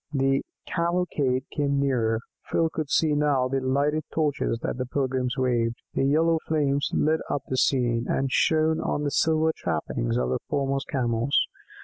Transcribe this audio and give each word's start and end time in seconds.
The 0.11 0.41
cavalcade 0.65 1.43
came 1.51 1.79
nearer. 1.79 2.21
Phil 2.49 2.71
could 2.71 2.89
see 2.89 3.13
now 3.13 3.47
the 3.47 3.59
lighted 3.59 4.03
torches 4.11 4.57
that 4.63 4.77
the 4.79 4.85
pilgrims 4.87 5.37
waved; 5.37 5.75
their 5.93 6.05
yellow 6.05 6.39
flames 6.47 6.89
lit 6.91 7.19
up 7.29 7.43
the 7.49 7.55
scene, 7.57 8.07
and 8.09 8.31
shone 8.31 8.79
on 8.81 9.03
the 9.03 9.11
silver 9.11 9.51
trappings 9.55 10.17
of 10.17 10.29
the 10.31 10.39
foremost 10.49 10.87
Camels. 10.87 11.39